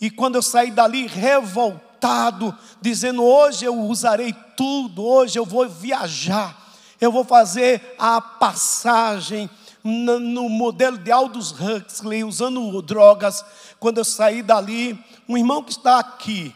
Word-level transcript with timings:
E 0.00 0.10
quando 0.10 0.36
eu 0.36 0.42
saí 0.42 0.70
dali 0.70 1.06
revoltado, 1.06 2.56
dizendo: 2.80 3.22
hoje 3.22 3.64
eu 3.64 3.78
usarei 3.80 4.34
tudo, 4.56 5.04
hoje 5.04 5.38
eu 5.38 5.44
vou 5.44 5.68
viajar, 5.68 6.56
eu 7.00 7.12
vou 7.12 7.24
fazer 7.24 7.94
a 7.98 8.20
passagem 8.20 9.50
no 9.82 10.48
modelo 10.48 10.98
de 10.98 11.10
Aldous 11.10 11.52
Huxley, 11.52 12.24
usando 12.24 12.82
drogas. 12.82 13.44
Quando 13.78 13.98
eu 13.98 14.04
saí 14.04 14.42
dali, 14.42 14.98
um 15.28 15.36
irmão 15.36 15.62
que 15.62 15.72
está 15.72 15.98
aqui, 15.98 16.54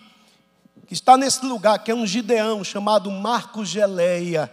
que 0.87 0.93
está 0.93 1.17
nesse 1.17 1.45
lugar, 1.45 1.79
que 1.79 1.91
é 1.91 1.95
um 1.95 2.07
gideão 2.07 2.63
chamado 2.63 3.11
Marcos 3.11 3.69
Geleia, 3.69 4.53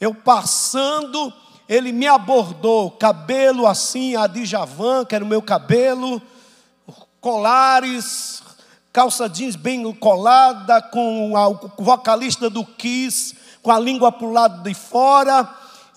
eu 0.00 0.12
passando, 0.12 1.32
ele 1.68 1.92
me 1.92 2.08
abordou, 2.08 2.90
cabelo 2.90 3.68
assim, 3.68 4.16
a 4.16 4.26
Djavan, 4.26 5.04
que 5.04 5.14
era 5.14 5.24
o 5.24 5.28
meu 5.28 5.40
cabelo, 5.40 6.20
colares, 7.22 8.42
calça 8.92 9.28
jeans 9.28 9.56
bem 9.56 9.90
colada, 9.94 10.82
com 10.82 11.32
o 11.32 11.82
vocalista 11.82 12.50
do 12.50 12.66
Kiss, 12.66 13.34
com 13.62 13.70
a 13.70 13.78
língua 13.78 14.10
para 14.10 14.26
o 14.26 14.32
lado 14.32 14.62
de 14.64 14.74
fora, 14.74 15.48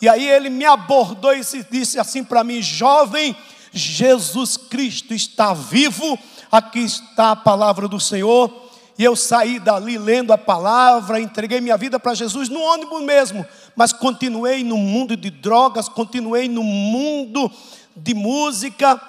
e 0.02 0.08
aí 0.08 0.28
ele 0.28 0.52
me 0.52 0.66
abordou 0.66 1.34
e 1.34 1.42
disse 1.70 2.00
assim 2.00 2.24
para 2.24 2.44
mim: 2.44 2.62
jovem, 2.62 3.36
Jesus 3.74 4.56
Cristo 4.56 5.14
está 5.16 5.54
vivo, 5.54 6.18
aqui 6.52 6.80
está 6.80 7.32
a 7.32 7.36
palavra 7.36 7.88
do 7.88 8.00
Senhor. 8.00 8.64
E 8.98 9.04
eu 9.04 9.14
saí 9.14 9.60
dali 9.60 9.98
lendo 9.98 10.32
a 10.32 10.38
palavra, 10.38 11.20
entreguei 11.20 11.60
minha 11.60 11.76
vida 11.76 12.00
para 12.00 12.14
Jesus 12.14 12.48
no 12.48 12.62
ônibus 12.62 13.02
mesmo, 13.04 13.46
mas 13.76 13.92
continuei 13.92 14.64
no 14.64 14.78
mundo 14.78 15.18
de 15.18 15.30
drogas, 15.30 15.90
continuei 15.90 16.48
no 16.48 16.64
mundo 16.64 17.52
de 17.94 18.14
música, 18.14 19.02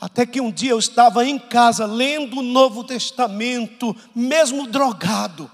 até 0.00 0.24
que 0.24 0.40
um 0.40 0.50
dia 0.50 0.70
eu 0.70 0.78
estava 0.78 1.24
em 1.24 1.38
casa 1.38 1.84
lendo 1.84 2.38
o 2.38 2.42
Novo 2.42 2.82
Testamento, 2.82 3.94
mesmo 4.14 4.66
drogado 4.66 5.50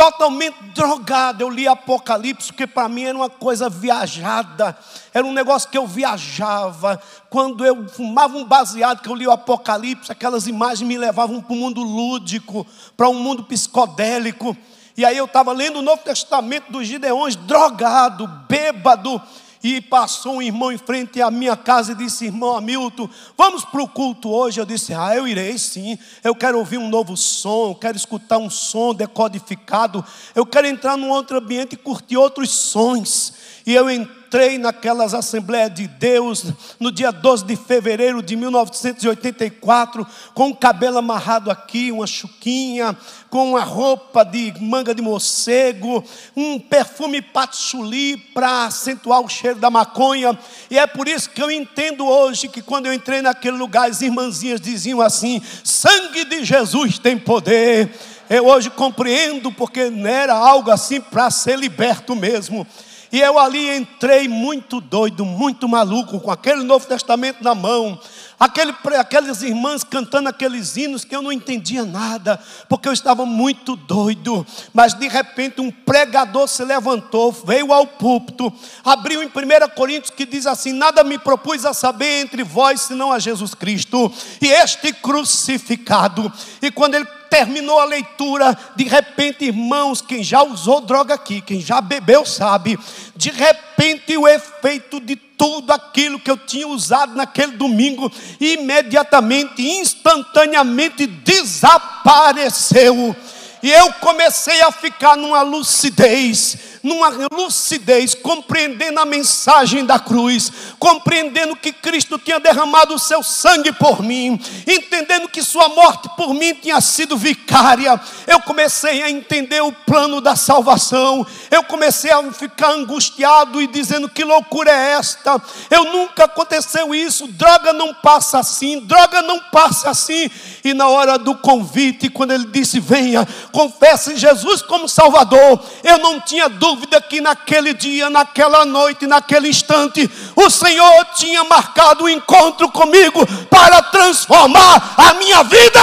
totalmente 0.00 0.56
drogado. 0.74 1.42
Eu 1.42 1.50
li 1.50 1.68
Apocalipse, 1.68 2.46
porque 2.46 2.66
para 2.66 2.88
mim 2.88 3.04
era 3.04 3.18
uma 3.18 3.28
coisa 3.28 3.68
viajada, 3.68 4.74
era 5.12 5.26
um 5.26 5.32
negócio 5.32 5.68
que 5.68 5.76
eu 5.76 5.86
viajava. 5.86 6.98
Quando 7.28 7.66
eu 7.66 7.86
fumava 7.86 8.38
um 8.38 8.44
baseado, 8.44 9.02
que 9.02 9.10
eu 9.10 9.14
li 9.14 9.26
o 9.26 9.30
Apocalipse, 9.30 10.10
aquelas 10.10 10.46
imagens 10.46 10.88
me 10.88 10.96
levavam 10.96 11.42
para 11.42 11.52
um 11.52 11.58
mundo 11.58 11.82
lúdico, 11.82 12.66
para 12.96 13.10
um 13.10 13.14
mundo 13.14 13.44
psicodélico. 13.44 14.56
E 14.96 15.04
aí 15.04 15.18
eu 15.18 15.26
estava 15.26 15.52
lendo 15.52 15.80
o 15.80 15.82
Novo 15.82 16.02
Testamento 16.02 16.72
dos 16.72 16.86
Gideões, 16.86 17.36
drogado, 17.36 18.26
bêbado. 18.48 19.20
E 19.62 19.80
passou 19.80 20.36
um 20.36 20.42
irmão 20.42 20.72
em 20.72 20.78
frente 20.78 21.20
à 21.20 21.30
minha 21.30 21.56
casa 21.56 21.92
e 21.92 21.94
disse: 21.94 22.26
Irmão 22.26 22.56
Hamilton, 22.56 23.08
vamos 23.36 23.64
para 23.64 23.82
o 23.82 23.88
culto 23.88 24.30
hoje. 24.30 24.60
Eu 24.60 24.64
disse: 24.64 24.94
Ah, 24.94 25.14
eu 25.14 25.28
irei 25.28 25.58
sim. 25.58 25.98
Eu 26.24 26.34
quero 26.34 26.58
ouvir 26.58 26.78
um 26.78 26.88
novo 26.88 27.16
som, 27.16 27.74
quero 27.74 27.96
escutar 27.96 28.38
um 28.38 28.48
som 28.48 28.94
decodificado. 28.94 30.04
Eu 30.34 30.46
quero 30.46 30.66
entrar 30.66 30.96
num 30.96 31.10
outro 31.10 31.36
ambiente 31.36 31.74
e 31.74 31.76
curtir 31.76 32.16
outros 32.16 32.50
sons. 32.50 33.34
E 33.66 33.74
eu 33.74 33.90
entrei 33.90 34.19
entrei 34.30 34.58
naquelas 34.58 35.12
Assembleias 35.12 35.74
de 35.74 35.88
Deus 35.88 36.44
no 36.78 36.92
dia 36.92 37.10
12 37.10 37.44
de 37.44 37.56
fevereiro 37.56 38.22
de 38.22 38.36
1984, 38.36 40.06
com 40.34 40.50
o 40.50 40.56
cabelo 40.56 40.98
amarrado 40.98 41.50
aqui, 41.50 41.90
uma 41.90 42.06
chuquinha, 42.06 42.96
com 43.28 43.50
uma 43.50 43.64
roupa 43.64 44.24
de 44.24 44.54
manga 44.60 44.94
de 44.94 45.02
morcego, 45.02 46.04
um 46.36 46.60
perfume 46.60 47.20
patchouli 47.20 48.16
para 48.16 48.66
acentuar 48.66 49.20
o 49.20 49.28
cheiro 49.28 49.58
da 49.58 49.68
maconha. 49.68 50.38
E 50.70 50.78
é 50.78 50.86
por 50.86 51.08
isso 51.08 51.28
que 51.30 51.42
eu 51.42 51.50
entendo 51.50 52.06
hoje 52.06 52.46
que 52.46 52.62
quando 52.62 52.86
eu 52.86 52.94
entrei 52.94 53.20
naquele 53.20 53.56
lugar, 53.56 53.90
as 53.90 54.00
irmãzinhas 54.00 54.60
diziam 54.60 55.00
assim: 55.00 55.42
sangue 55.64 56.24
de 56.24 56.44
Jesus 56.44 57.00
tem 57.00 57.18
poder. 57.18 57.90
Eu 58.28 58.46
hoje 58.46 58.70
compreendo 58.70 59.50
porque 59.50 59.90
não 59.90 60.08
era 60.08 60.34
algo 60.34 60.70
assim 60.70 61.00
para 61.00 61.32
ser 61.32 61.58
liberto 61.58 62.14
mesmo. 62.14 62.64
E 63.12 63.20
eu 63.20 63.38
ali 63.38 63.76
entrei 63.76 64.28
muito 64.28 64.80
doido, 64.80 65.24
muito 65.24 65.68
maluco, 65.68 66.20
com 66.20 66.30
aquele 66.30 66.62
Novo 66.62 66.86
Testamento 66.86 67.42
na 67.42 67.54
mão, 67.56 67.98
aquele, 68.38 68.72
aquelas 68.98 69.42
irmãs 69.42 69.82
cantando 69.82 70.28
aqueles 70.28 70.76
hinos 70.76 71.04
que 71.04 71.14
eu 71.14 71.20
não 71.20 71.32
entendia 71.32 71.84
nada, 71.84 72.40
porque 72.68 72.88
eu 72.88 72.92
estava 72.92 73.26
muito 73.26 73.74
doido. 73.74 74.46
Mas 74.72 74.94
de 74.94 75.08
repente 75.08 75.60
um 75.60 75.70
pregador 75.70 76.46
se 76.46 76.64
levantou, 76.64 77.32
veio 77.32 77.72
ao 77.72 77.86
púlpito, 77.86 78.52
abriu 78.84 79.22
em 79.22 79.26
1 79.26 79.30
Coríntios 79.74 80.10
que 80.10 80.24
diz 80.24 80.46
assim: 80.46 80.72
Nada 80.72 81.02
me 81.02 81.18
propus 81.18 81.66
a 81.66 81.74
saber 81.74 82.22
entre 82.22 82.44
vós 82.44 82.82
senão 82.82 83.12
a 83.12 83.18
Jesus 83.18 83.54
Cristo, 83.54 84.12
e 84.40 84.46
este 84.46 84.92
crucificado. 84.92 86.32
E 86.62 86.70
quando 86.70 86.94
ele 86.94 87.19
terminou 87.30 87.78
a 87.78 87.84
leitura, 87.84 88.58
de 88.74 88.84
repente, 88.84 89.44
irmãos, 89.44 90.02
quem 90.02 90.22
já 90.22 90.42
usou 90.42 90.80
droga 90.80 91.14
aqui, 91.14 91.40
quem 91.40 91.60
já 91.60 91.80
bebeu 91.80 92.26
sabe, 92.26 92.78
de 93.16 93.30
repente 93.30 94.16
o 94.16 94.26
efeito 94.26 95.00
de 95.00 95.14
tudo 95.14 95.72
aquilo 95.72 96.18
que 96.18 96.30
eu 96.30 96.36
tinha 96.36 96.68
usado 96.68 97.14
naquele 97.14 97.52
domingo, 97.52 98.12
imediatamente, 98.38 99.62
instantaneamente 99.62 101.06
desapareceu. 101.06 103.16
E 103.62 103.70
eu 103.70 103.92
comecei 103.94 104.60
a 104.62 104.72
ficar 104.72 105.16
numa 105.16 105.42
lucidez 105.42 106.70
numa 106.82 107.10
lucidez, 107.32 108.14
compreendendo 108.14 109.00
a 109.00 109.04
mensagem 109.04 109.84
da 109.84 109.98
cruz, 109.98 110.50
compreendendo 110.78 111.54
que 111.54 111.72
Cristo 111.72 112.18
tinha 112.18 112.40
derramado 112.40 112.94
o 112.94 112.98
seu 112.98 113.22
sangue 113.22 113.72
por 113.72 114.02
mim, 114.02 114.40
entendendo 114.66 115.28
que 115.28 115.42
sua 115.42 115.68
morte 115.68 116.08
por 116.16 116.32
mim 116.32 116.54
tinha 116.54 116.80
sido 116.80 117.16
vicária. 117.16 118.00
Eu 118.26 118.40
comecei 118.40 119.02
a 119.02 119.10
entender 119.10 119.60
o 119.60 119.72
plano 119.72 120.20
da 120.20 120.34
salvação. 120.34 121.26
Eu 121.50 121.62
comecei 121.64 122.10
a 122.10 122.32
ficar 122.32 122.70
angustiado 122.70 123.60
e 123.60 123.66
dizendo 123.66 124.08
que 124.08 124.24
loucura 124.24 124.70
é 124.70 124.92
esta? 124.92 125.40
Eu 125.70 125.84
nunca 125.84 126.24
aconteceu 126.24 126.94
isso. 126.94 127.26
Droga 127.28 127.72
não 127.72 127.92
passa 127.92 128.38
assim, 128.38 128.80
droga 128.80 129.22
não 129.22 129.38
passa 129.50 129.90
assim. 129.90 130.30
E 130.64 130.72
na 130.72 130.88
hora 130.88 131.18
do 131.18 131.36
convite, 131.36 132.08
quando 132.08 132.32
ele 132.32 132.46
disse: 132.46 132.80
"Venha, 132.80 133.26
confesse 133.50 134.16
Jesus 134.16 134.62
como 134.62 134.88
Salvador", 134.88 135.62
eu 135.84 135.98
não 135.98 136.20
tinha 136.20 136.48
dúvida 136.48 136.70
dúvida 136.80 137.00
que 137.00 137.20
naquele 137.20 137.74
dia, 137.74 138.08
naquela 138.08 138.64
noite, 138.64 139.06
naquele 139.06 139.48
instante, 139.48 140.08
o 140.34 140.48
Senhor 140.48 141.04
tinha 141.16 141.44
marcado 141.44 142.04
o 142.04 142.06
um 142.06 142.08
encontro 142.08 142.70
comigo 142.70 143.20
para 143.48 143.82
transformar 143.82 144.94
a 144.96 145.14
minha 145.14 145.42
vida. 145.42 145.80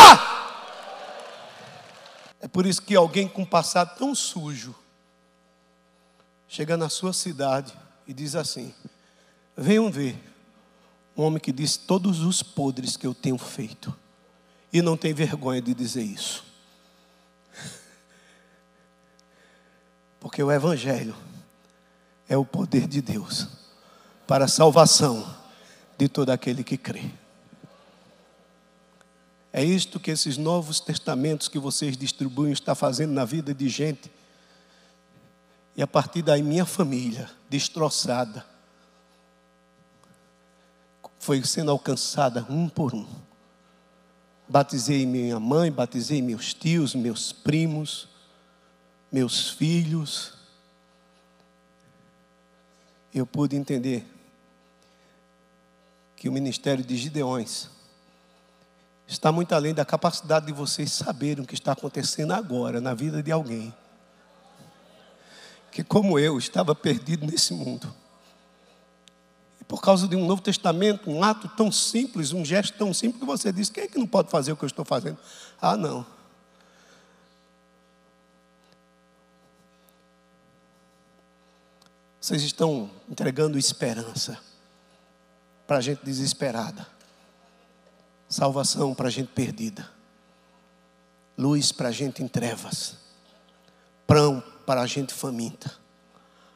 É 2.39 2.47
por 2.47 2.65
isso 2.65 2.81
que 2.81 2.95
alguém 2.95 3.27
com 3.27 3.41
um 3.41 3.45
passado 3.45 3.97
tão 3.97 4.15
sujo 4.15 4.75
chega 6.47 6.77
na 6.77 6.89
sua 6.89 7.13
cidade 7.13 7.73
e 8.07 8.13
diz 8.13 8.35
assim: 8.35 8.73
Venham 9.55 9.91
ver 9.91 10.15
um 11.15 11.23
homem 11.23 11.39
que 11.39 11.51
diz 11.51 11.77
todos 11.77 12.21
os 12.21 12.41
podres 12.41 12.95
que 12.95 13.05
eu 13.05 13.13
tenho 13.13 13.37
feito 13.37 13.93
e 14.71 14.81
não 14.81 14.95
tem 14.95 15.13
vergonha 15.13 15.61
de 15.61 15.73
dizer 15.73 16.03
isso. 16.03 16.46
Porque 20.19 20.41
o 20.41 20.51
Evangelho 20.51 21.15
é 22.27 22.35
o 22.35 22.45
poder 22.45 22.87
de 22.87 23.01
Deus 23.01 23.47
para 24.25 24.45
a 24.45 24.49
salvação 24.49 25.35
de 25.97 26.07
todo 26.07 26.29
aquele 26.29 26.63
que 26.63 26.77
crê. 26.77 27.09
É 29.51 29.63
isto 29.63 29.99
que 29.99 30.11
esses 30.11 30.37
novos 30.37 30.79
testamentos 30.79 31.47
que 31.47 31.57
vocês 31.57 31.97
distribuem 31.97 32.51
está 32.51 32.75
fazendo 32.75 33.13
na 33.13 33.25
vida 33.25 33.53
de 33.53 33.67
gente. 33.69 34.11
E 35.75 35.81
a 35.81 35.87
partir 35.87 36.21
daí, 36.21 36.43
minha 36.43 36.65
família, 36.65 37.29
destroçada, 37.49 38.45
foi 41.19 41.43
sendo 41.43 41.71
alcançada 41.71 42.45
um 42.49 42.69
por 42.69 42.93
um. 42.93 43.07
Batizei 44.49 45.05
minha 45.05 45.39
mãe, 45.39 45.71
batizei 45.71 46.21
meus 46.21 46.53
tios, 46.53 46.95
meus 46.95 47.31
primos 47.31 48.07
meus 49.11 49.49
filhos, 49.49 50.33
eu 53.13 53.25
pude 53.25 53.55
entender 53.55 54.05
que 56.15 56.27
o 56.27 56.31
ministério 56.31 56.83
de 56.83 56.95
Gideões 56.97 57.69
está 59.07 59.31
muito 59.31 59.55
além 59.55 59.73
da 59.73 59.85
capacidade 59.85 60.47
de 60.47 60.51
vocês 60.51 60.91
saberem 60.91 61.43
o 61.43 61.47
que 61.47 61.53
está 61.53 61.71
acontecendo 61.71 62.33
agora 62.33 62.81
na 62.81 62.93
vida 62.93 63.23
de 63.23 63.31
alguém. 63.31 63.73
Que, 65.71 65.83
como 65.83 66.19
eu, 66.19 66.37
estava 66.37 66.75
perdido 66.75 67.25
nesse 67.25 67.53
mundo. 67.53 67.93
Por 69.67 69.81
causa 69.81 70.07
de 70.07 70.15
um 70.15 70.25
Novo 70.25 70.41
Testamento, 70.41 71.09
um 71.09 71.23
ato 71.23 71.49
tão 71.49 71.71
simples, 71.71 72.31
um 72.31 72.45
gesto 72.45 72.77
tão 72.77 72.93
simples, 72.93 73.19
que 73.19 73.25
você 73.25 73.51
diz: 73.51 73.69
quem 73.69 73.83
é 73.83 73.87
que 73.87 73.99
não 73.99 74.07
pode 74.07 74.29
fazer 74.29 74.51
o 74.51 74.57
que 74.57 74.63
eu 74.63 74.67
estou 74.67 74.85
fazendo? 74.85 75.17
Ah, 75.61 75.75
não. 75.75 76.05
Vocês 82.21 82.43
estão 82.43 82.89
entregando 83.09 83.57
esperança 83.57 84.37
para 85.65 85.81
gente 85.81 86.03
desesperada, 86.03 86.87
salvação 88.29 88.93
para 88.93 89.09
gente 89.09 89.31
perdida. 89.33 89.89
luz 91.37 91.71
para 91.71 91.89
a 91.89 91.91
gente 91.91 92.23
em 92.23 92.27
trevas, 92.27 92.97
pão 94.05 94.41
para 94.65 94.81
a 94.81 94.87
gente 94.87 95.13
faminta, 95.13 95.73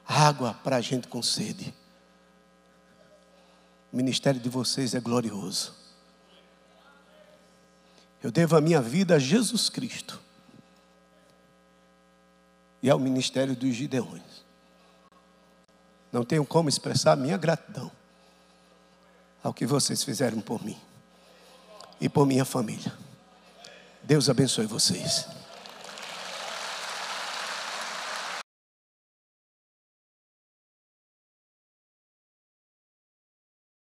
água 0.05 0.53
para 0.63 0.77
a 0.77 0.81
gente 0.81 1.07
com 1.07 1.21
sede. 1.21 1.73
O 3.91 3.97
ministério 3.97 4.39
de 4.39 4.49
vocês 4.49 4.95
é 4.95 4.99
glorioso. 4.99 5.73
Eu 8.23 8.31
devo 8.31 8.55
a 8.55 8.61
minha 8.61 8.81
vida 8.81 9.15
a 9.15 9.19
Jesus 9.19 9.69
Cristo 9.69 10.19
e 12.81 12.89
ao 12.89 12.99
ministério 12.99 13.55
dos 13.55 13.75
Gideões. 13.75 14.45
Não 16.11 16.23
tenho 16.23 16.45
como 16.45 16.69
expressar 16.69 17.15
minha 17.17 17.37
gratidão 17.37 17.91
ao 19.43 19.53
que 19.53 19.65
vocês 19.65 20.03
fizeram 20.03 20.39
por 20.39 20.63
mim 20.63 20.77
e 21.99 22.07
por 22.07 22.25
minha 22.25 22.45
família. 22.45 22.93
Deus 24.03 24.29
abençoe 24.29 24.65
vocês. 24.65 25.40